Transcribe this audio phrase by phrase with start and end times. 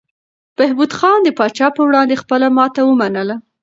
[0.57, 3.35] بهبود خان د پاچا په وړاندې خپله ماتې ومنله.